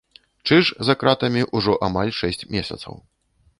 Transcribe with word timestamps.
Чыж 0.47 0.71
за 0.87 0.95
кратамі 1.03 1.43
ўжо 1.59 1.77
амаль 1.89 2.13
шэсць 2.23 2.45
месяцаў. 2.57 2.93